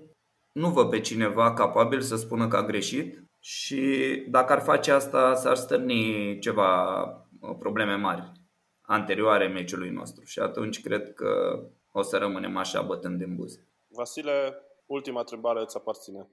[0.52, 5.34] nu văd pe cineva capabil să spună că a greșit și dacă ar face asta,
[5.34, 7.02] s-ar stârni ceva
[7.40, 8.32] uh, probleme mari
[8.80, 13.68] anterioare meciului nostru și atunci cred că o să rămânem așa bătând din buze.
[13.86, 14.54] Vasile,
[14.86, 16.28] ultima întrebare îți aparține.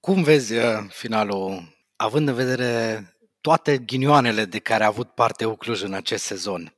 [0.00, 1.62] Cum vezi uh, finalul,
[1.96, 3.02] având în vedere
[3.40, 6.76] toate ghinioanele de care a avut parte Ucluj în acest sezon?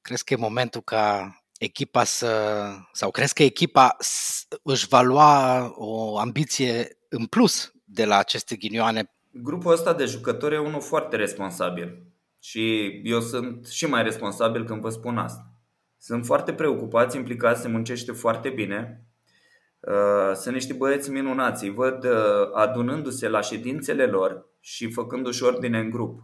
[0.00, 2.60] Crezi că e momentul ca echipa să,
[2.92, 3.96] sau crezi că echipa
[4.62, 9.08] își va lua o ambiție în plus de la aceste ghinioane?
[9.34, 12.02] Grupul ăsta de jucători e unul foarte responsabil
[12.40, 15.52] și eu sunt și mai responsabil când vă spun asta.
[15.98, 19.04] Sunt foarte preocupați, implicați, se muncește foarte bine
[19.86, 25.78] Uh, sunt niște băieți minunați, îi văd uh, adunându-se la ședințele lor și făcându-și ordine
[25.78, 26.22] în grup.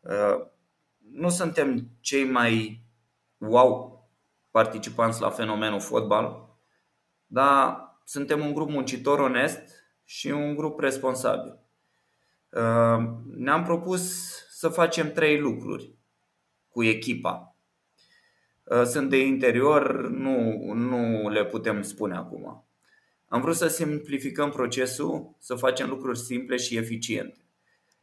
[0.00, 0.46] Uh,
[1.12, 2.82] nu suntem cei mai
[3.36, 4.02] wow
[4.50, 6.56] participanți la fenomenul fotbal,
[7.26, 9.60] dar suntem un grup muncitor onest
[10.04, 11.58] și un grup responsabil.
[13.36, 15.94] Ne-am propus să facem trei lucruri
[16.68, 17.56] cu echipa.
[18.64, 22.64] Uh, sunt de interior, nu, nu le putem spune acum.
[23.28, 27.44] Am vrut să simplificăm procesul, să facem lucruri simple și eficiente.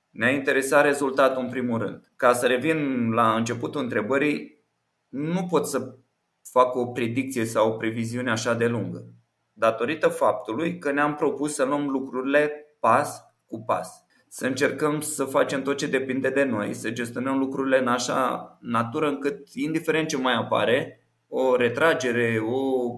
[0.09, 2.11] Ne-a interesat rezultatul în primul rând.
[2.15, 4.63] Ca să revin la începutul întrebării,
[5.07, 5.95] nu pot să
[6.41, 9.05] fac o predicție sau o previziune așa de lungă,
[9.53, 14.04] datorită faptului că ne-am propus să luăm lucrurile pas cu pas
[14.35, 19.07] să încercăm să facem tot ce depinde de noi, să gestionăm lucrurile în așa natură
[19.07, 22.89] încât, indiferent ce mai apare, o retragere, o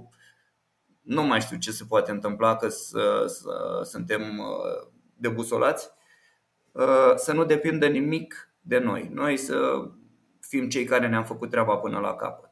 [1.02, 5.89] nu mai știu ce se poate întâmpla că să, să suntem uh, debusolați,
[6.71, 9.10] uh, să nu depindă nimic de noi.
[9.13, 9.88] Noi să
[10.39, 12.52] fim cei care ne-am făcut treaba până la capăt.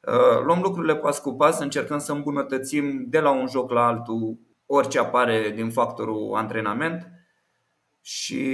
[0.00, 4.38] Uh, luăm lucrurile pas cu pas, încercăm să îmbunătățim de la un joc la altul
[4.66, 7.11] orice apare din factorul antrenament
[8.02, 8.46] și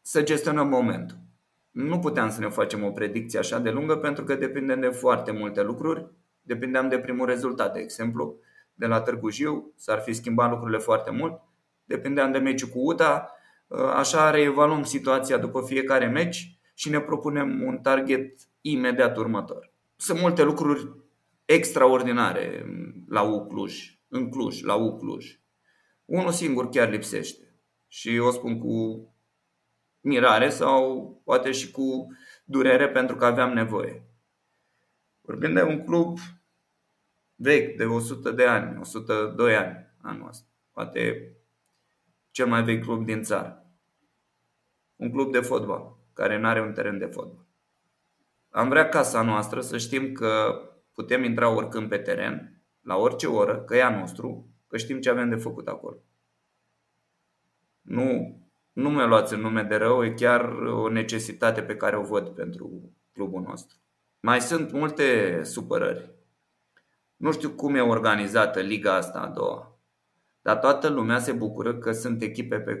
[0.00, 1.16] să gestionăm momentul.
[1.70, 5.30] Nu puteam să ne facem o predicție așa de lungă pentru că depindem de foarte
[5.30, 6.06] multe lucruri.
[6.42, 8.38] Depindeam de primul rezultat, de exemplu,
[8.74, 11.40] de la Târgu Jiu, s-ar fi schimbat lucrurile foarte mult.
[11.84, 13.30] Depindeam de meciul cu UTA,
[13.94, 19.72] așa reevaluăm situația după fiecare meci și ne propunem un target imediat următor.
[19.96, 20.90] Sunt multe lucruri
[21.44, 22.66] extraordinare
[23.08, 25.38] la Ucluj, în Cluj, la Ucluj.
[26.04, 27.43] Unul singur chiar lipsește
[27.94, 29.08] și o spun cu
[30.00, 32.06] mirare sau poate și cu
[32.44, 34.06] durere pentru că aveam nevoie.
[35.20, 36.18] Vorbim de un club
[37.34, 40.48] vechi, de 100 de ani, 102 ani anul ăsta.
[40.72, 41.32] Poate
[42.30, 43.66] cel mai vechi club din țară.
[44.96, 47.46] Un club de fotbal, care nu are un teren de fotbal.
[48.50, 50.60] Am vrea casa noastră să știm că
[50.92, 55.10] putem intra oricând pe teren, la orice oră, că e a nostru, că știm ce
[55.10, 56.02] avem de făcut acolo.
[57.84, 58.38] Nu,
[58.72, 62.28] nu mi-o luați în nume de rău, e chiar o necesitate pe care o văd
[62.28, 63.76] pentru clubul nostru.
[64.20, 66.10] Mai sunt multe supărări.
[67.16, 69.78] Nu știu cum e organizată liga asta a doua,
[70.42, 72.78] dar toată lumea se bucură că sunt echipe pe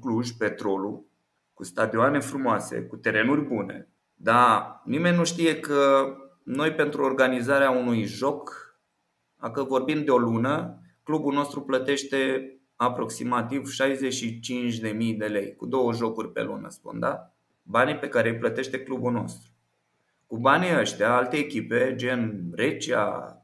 [0.00, 1.06] Cluj, Petrolul,
[1.54, 3.88] cu stadioane frumoase, cu terenuri bune.
[4.14, 6.06] Dar nimeni nu știe că
[6.44, 8.52] noi pentru organizarea unui joc,
[9.40, 16.32] dacă vorbim de o lună, clubul nostru plătește aproximativ 65.000 de lei, cu două jocuri
[16.32, 17.32] pe lună, spun, da?
[17.62, 19.50] Banii pe care îi plătește clubul nostru.
[20.26, 23.36] cu banii ăștia alte echipe, gen Recia,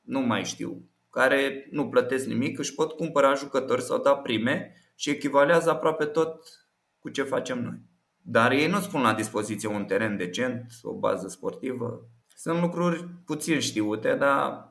[0.00, 5.10] nu mai știu, care nu plătesc nimic, își pot cumpăra jucători sau da prime și
[5.10, 6.42] echivalează aproape tot
[6.98, 7.80] cu ce facem noi.
[8.22, 12.08] Dar ei nu spun la dispoziție un teren decent, o bază sportivă.
[12.34, 14.67] Sunt lucruri puțin știute, dar ă,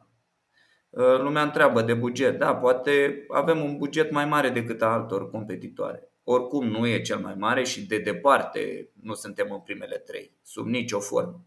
[0.89, 2.37] lumea întreabă de buget.
[2.37, 6.11] Da, poate avem un buget mai mare decât a altor competitoare.
[6.23, 10.65] Oricum nu e cel mai mare și de departe nu suntem în primele trei, sub
[10.65, 11.45] nicio formă.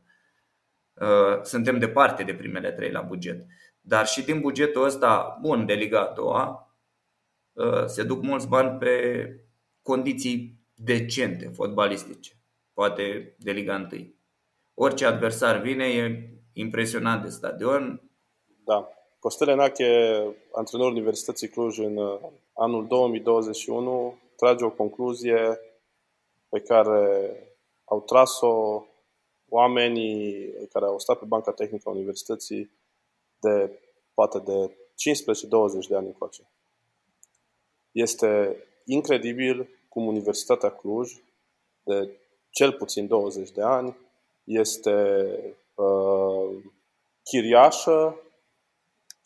[1.01, 3.47] Ă, suntem departe de primele trei la buget.
[3.81, 6.75] Dar și din bugetul ăsta bun de Liga a doua
[7.57, 9.25] ă, se duc mulți bani pe
[9.83, 12.33] condiții decente fotbalistice,
[12.73, 14.15] poate de Liga 1.
[14.75, 18.03] Orice adversar vine e impresionat de stadion.
[18.65, 18.89] Da.
[19.21, 22.21] Costel Enache, antrenor Universității Cluj în uh,
[22.53, 25.61] anul 2021, trage o concluzie
[26.49, 27.35] pe care
[27.85, 28.85] au tras-o
[29.49, 32.71] oamenii care au stat pe banca tehnică a Universității
[33.41, 33.79] de
[34.15, 34.77] poate de
[35.85, 36.51] 15-20 de ani încoace.
[37.93, 41.13] Este incredibil cum Universitatea Cluj,
[41.83, 42.11] de
[42.51, 43.97] cel puțin 20 de ani,
[44.45, 45.37] este
[45.75, 46.65] uh,
[47.23, 48.25] chiriașă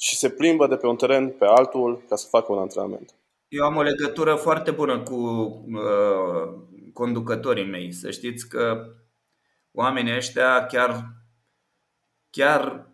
[0.04, 3.14] și se plimbă de pe un teren pe altul ca să facă un antrenament.
[3.48, 6.54] Eu am o legătură foarte bună cu uh,
[6.92, 7.92] conducătorii mei.
[7.92, 8.86] Să știți că
[9.72, 11.12] oamenii ăștia chiar,
[12.30, 12.90] chiar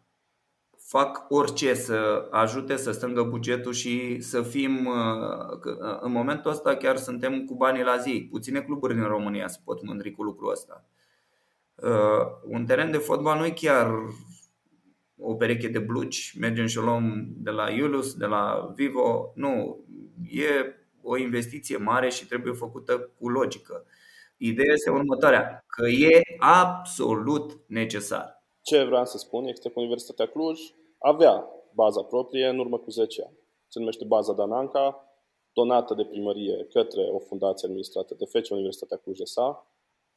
[0.77, 6.77] fac orice să ajute să strângă bugetul și să fim, uh, uh, în momentul ăsta
[6.77, 8.29] chiar suntem cu banii la zi.
[8.31, 10.85] Puține cluburi din România se pot mândri cu lucrul ăsta.
[11.75, 13.93] Uh, un teren de fotbal nu e chiar
[15.21, 19.33] o pereche de blugi, mergem și o luăm de la Iulus, de la Vivo.
[19.35, 19.85] Nu,
[20.31, 23.85] e o investiție mare și trebuie făcută cu logică.
[24.37, 28.45] Ideea este următoarea, că e absolut necesar.
[28.63, 30.61] Ce vreau să spun este că Universitatea Cluj
[30.99, 33.39] avea baza proprie în urmă cu 10 ani.
[33.69, 35.05] Se numește Baza Dananca,
[35.53, 39.67] donată de primărie către o fundație administrată de FECE, Universitatea Cluj-SA,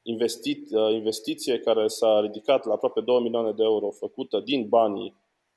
[0.03, 5.15] investit, uh, investiție care s-a ridicat la aproape 2 milioane de euro făcută din banii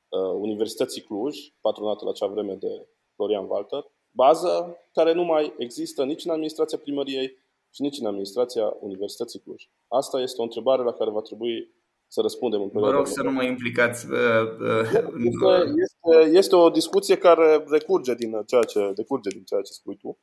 [0.09, 6.05] uh, Universității Cluj, patronată la acea vreme de Florian Walter, bază care nu mai există
[6.05, 7.29] nici în administrația primăriei
[7.71, 9.63] și nici în administrația Universității Cluj.
[9.89, 11.75] Asta este o întrebare la care va trebui
[12.09, 14.07] să răspundem în Vă rog să nu mă implicați.
[14.11, 14.17] Uh,
[14.61, 14.87] uh,
[15.31, 19.97] este, este, este o discuție care recurge din ceea ce, decurge din ceea ce spui
[19.97, 20.19] tu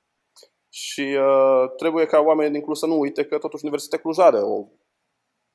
[0.74, 4.42] și uh, trebuie ca oamenii din Cluj să nu uite că totuși Universitatea Cluj are
[4.42, 4.66] o,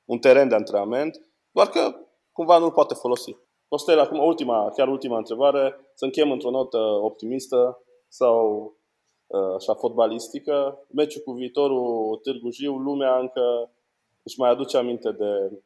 [0.04, 1.94] un teren de antrenament, doar că
[2.32, 3.36] cumva nu-l poate folosi.
[3.68, 8.76] Costel, acum ultima, chiar ultima întrebare, să închem într-o notă optimistă sau
[9.26, 10.86] uh, așa fotbalistică.
[10.88, 13.70] Meciul cu viitorul Târgu Jiu, lumea încă
[14.22, 15.62] își mai aduce aminte de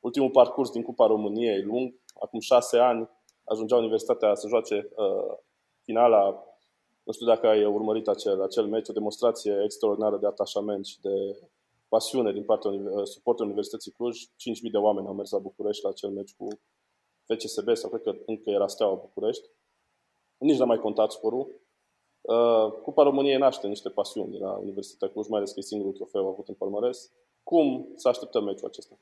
[0.00, 3.10] ultimul parcurs din Cupa României, lung, acum șase ani,
[3.44, 5.36] ajungea Universitatea să joace uh,
[5.82, 6.44] finala.
[7.06, 11.38] Nu știu dacă ai urmărit acel, acel meci, o demonstrație extraordinară de atașament și de
[11.88, 14.22] pasiune din partea uh, suportului Universității Cluj.
[14.22, 14.26] 5.000
[14.70, 16.48] de oameni au mers la București la acel meci cu
[17.26, 19.48] FCSB sau cred că încă era Steaua București.
[20.38, 21.46] Nici n-a mai contat scorul.
[22.20, 25.94] Uh, Cupa României naște niște pasiuni de la Universitatea Cluj, mai ales că e singurul
[25.94, 27.10] trofeu avut în palmares.
[27.42, 28.98] Cum să așteptăm meciul acesta?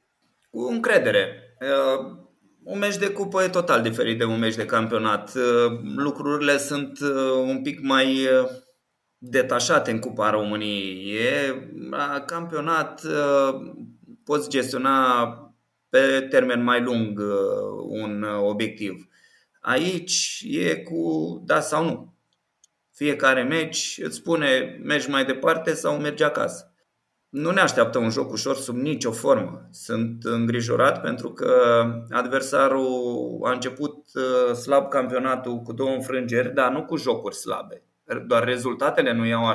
[0.50, 1.56] Cu încredere.
[1.60, 2.16] Uh,
[2.64, 5.35] un meci de cupă e total diferit de un meci de campionat.
[5.35, 8.29] Uh, lucrurile sunt uh, un pic mai
[9.18, 11.16] detașate în Cupa României.
[11.16, 13.03] E la campionat
[14.24, 15.29] poți gestiona
[15.88, 17.20] pe termen mai lung
[17.88, 19.09] un obiectiv.
[19.61, 22.14] Aici e cu da sau nu.
[22.92, 26.73] Fiecare meci îți spune mergi mai departe sau mergi acasă.
[27.35, 29.68] Nu ne așteaptă un joc ușor sub nicio formă.
[29.70, 36.85] Sunt îngrijorat pentru că adversarul a început uh, slab campionatul cu două înfrângeri, dar nu
[36.85, 37.83] cu jocuri slabe.
[38.27, 39.53] Doar rezultatele nu i-au uh,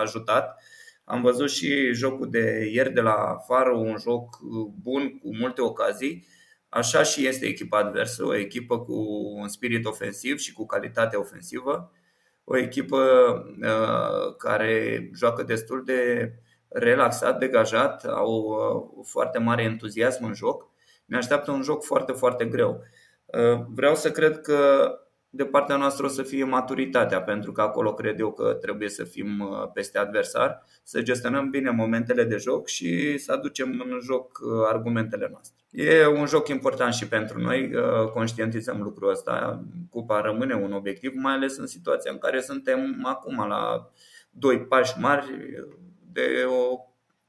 [0.00, 0.62] ajutat.
[1.04, 5.60] Am văzut și jocul de ieri de la Faro, un joc uh, bun cu multe
[5.60, 6.26] ocazii.
[6.68, 8.94] Așa și este echipa adversă, o echipă cu
[9.36, 11.92] un spirit ofensiv și cu calitate ofensivă,
[12.44, 12.98] o echipă
[13.60, 16.32] uh, care joacă destul de
[16.72, 18.32] relaxat, degajat, au
[18.98, 20.70] uh, foarte mare entuziasm în joc.
[21.04, 22.82] Ne așteaptă un joc foarte, foarte greu.
[23.26, 24.90] Uh, vreau să cred că
[25.30, 29.04] de partea noastră o să fie maturitatea, pentru că acolo cred eu că trebuie să
[29.04, 34.40] fim uh, peste adversar, să gestionăm bine momentele de joc și să aducem în joc
[34.72, 35.56] argumentele noastre.
[35.70, 37.70] E un joc important și pentru noi,
[38.12, 39.64] conștientizăm lucrul ăsta.
[39.90, 43.90] Cupa rămâne un obiectiv, mai ales în situația în care suntem acum la
[44.30, 45.26] doi pași mari
[46.12, 46.78] de o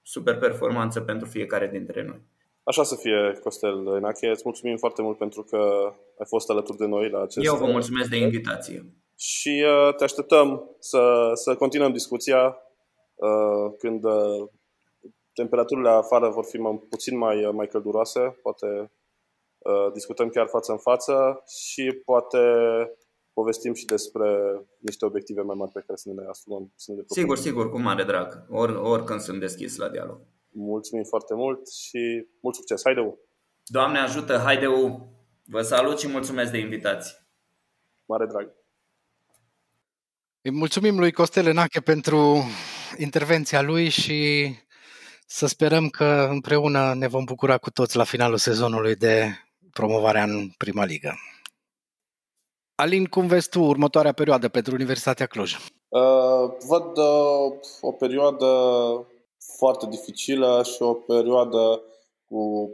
[0.01, 2.21] super performanță pentru fiecare dintre noi.
[2.63, 4.29] Așa să fie, Costel Enache.
[4.29, 5.57] Îți mulțumim foarte mult pentru că
[6.19, 7.45] ai fost alături de noi la acest...
[7.45, 8.85] Eu vă mulțumesc de invitație.
[9.17, 12.57] Și uh, te așteptăm să, să continuăm discuția
[13.15, 14.49] uh, când uh,
[15.33, 18.91] temperaturile afară vor fi mai, puțin mai, mai călduroase, poate
[19.57, 22.39] uh, discutăm chiar față în față și poate
[23.33, 24.27] povestim și despre
[24.79, 26.73] niște obiective mai mari pe care să ne le asumăm.
[26.75, 28.45] Să ne le sigur, sigur, cu mare drag.
[28.49, 30.19] Or, oricând sunt deschis la dialog.
[30.49, 32.81] Mulțumim foarte mult și mult succes.
[32.83, 33.19] Haideu!
[33.63, 35.07] Doamne ajută, haideu!
[35.45, 37.17] Vă salut și mulțumesc de invitație.
[38.05, 38.51] Mare drag!
[40.41, 42.43] Îi mulțumim lui Costel Enache pentru
[42.97, 44.49] intervenția lui și
[45.27, 49.37] să sperăm că împreună ne vom bucura cu toți la finalul sezonului de
[49.71, 51.15] promovarea în prima ligă.
[52.75, 55.55] Alin, cum vezi tu următoarea perioadă pentru Universitatea Cluj?
[55.89, 58.47] Uh, văd uh, o perioadă
[59.57, 61.81] foarte dificilă și o perioadă
[62.25, 62.69] cu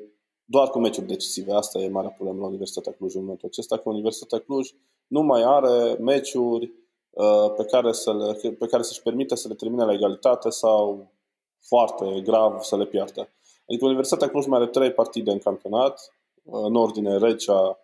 [0.45, 1.54] doar cu meciuri decisive.
[1.54, 4.70] Asta e marea problemă la Universitatea Cluj în momentul acesta, că Universitatea Cluj
[5.08, 6.74] nu mai are meciuri
[7.10, 11.12] uh, pe care, să le, pe care să-și permite să le termine la egalitate sau
[11.68, 13.30] foarte grav să le piardă.
[13.68, 17.80] Adică Universitatea Cluj mai are trei partide în campionat, în ordine Recea,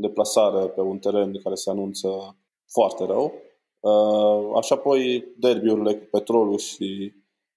[0.00, 2.36] deplasare pe un teren care se anunță
[2.72, 3.32] foarte rău.
[3.80, 7.12] Uh, așa apoi derbiurile cu Petrolul și,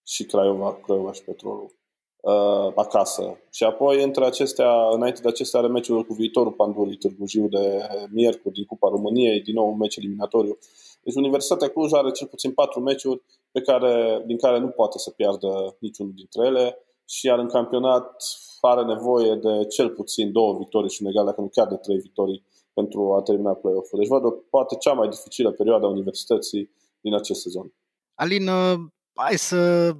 [0.07, 1.75] și Craiova, Craiova și Petrolul
[2.21, 3.37] uh, acasă.
[3.51, 7.87] Și apoi între acestea, înainte de acestea are meciul cu viitorul Pandurii Târgu Jiu de
[8.11, 10.57] miercuri din Cupa României, din nou un meci eliminatoriu.
[11.03, 13.21] Deci Universitatea Cluj are cel puțin patru meciuri
[13.51, 18.15] pe care, din care nu poate să piardă niciunul dintre ele și iar în campionat
[18.61, 21.97] are nevoie de cel puțin două victorii și un egal, dacă nu chiar de trei
[21.97, 23.99] victorii pentru a termina play-off-ul.
[23.99, 27.73] Deci văd o, poate cea mai dificilă perioadă a universității din acest sezon.
[28.13, 28.79] Alin, uh,
[29.13, 29.91] hai să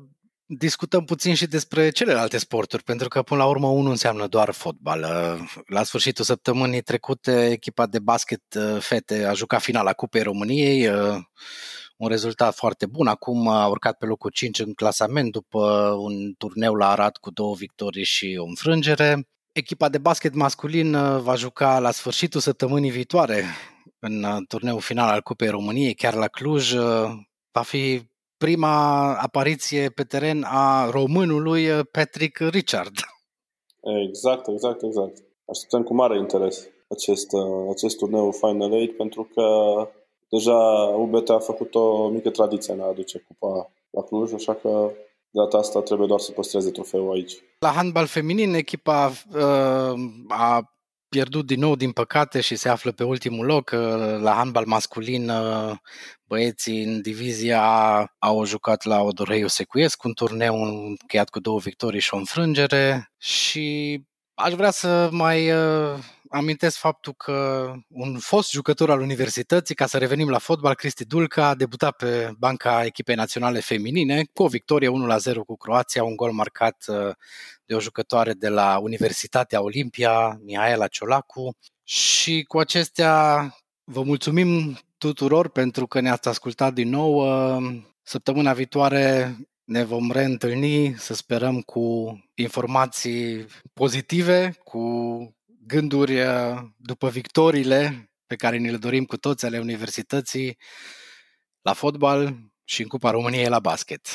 [0.46, 5.00] discutăm puțin și despre celelalte sporturi, pentru că până la urmă unul înseamnă doar fotbal.
[5.00, 10.90] Uh, la sfârșitul săptămânii trecute, echipa de basket uh, fete a jucat finala Cupei României,
[12.04, 13.08] un rezultat foarte bun.
[13.08, 17.56] Acum a urcat pe locul 5 în clasament după un turneu la Arad cu două
[17.56, 19.28] victorii și o înfrângere.
[19.52, 23.44] Echipa de basket masculin uh, va juca la sfârșitul săptămânii viitoare
[24.00, 26.72] în uh, turneul final al Cupei României, chiar la Cluj.
[26.72, 27.12] Uh,
[27.52, 28.02] va fi
[28.38, 32.94] prima apariție pe teren a românului Patrick Richard.
[34.08, 35.18] Exact, exact, exact.
[35.46, 37.28] Așteptăm cu mare interes acest,
[37.70, 39.44] acest turneu Final 8 pentru că
[40.36, 40.58] deja
[40.98, 44.92] UBT a făcut o mică tradiție în a aduce cupa la Cluj, așa că
[45.30, 47.34] de data asta trebuie doar să păstreze trofeul aici.
[47.60, 50.74] La handbal feminin, echipa uh, a
[51.10, 53.72] pierdut din nou, din păcate, și se află pe ultimul loc.
[53.74, 55.72] Uh, la handbal masculin, uh,
[56.24, 57.64] băieții în divizia
[58.20, 64.00] au jucat la Odorheiu Secuiesc, un turneu încheiat cu două victorii și o înfrângere și
[64.34, 65.98] aș vrea să mai uh,
[66.34, 71.48] amintesc faptul că un fost jucător al universității, ca să revenim la fotbal, Cristi Dulca,
[71.48, 74.94] a debutat pe banca echipei naționale feminine cu o victorie 1-0
[75.46, 77.12] cu Croația, un gol marcat uh,
[77.66, 81.58] de o jucătoare de la Universitatea Olimpia, Mihaela Ciolacu.
[81.84, 83.48] Și cu acestea
[83.84, 87.14] vă mulțumim tuturor pentru că ne-ați ascultat din nou.
[87.16, 94.80] Uh, săptămâna viitoare ne vom reîntâlni, să sperăm, cu informații pozitive, cu
[95.66, 100.58] gânduri uh, după victoriile pe care ni le dorim cu toți ale universității
[101.62, 104.08] la fotbal și în Cupa României la basket.